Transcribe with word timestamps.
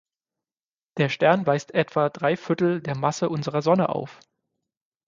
Der 0.97 1.09
Stern 1.09 1.45
weist 1.45 1.75
etwa 1.75 2.09
drei 2.09 2.35
Viertel 2.35 2.81
der 2.81 2.97
Masse 2.97 3.29
unserer 3.29 3.61
Sonne 3.61 3.89
auf. 3.89 4.19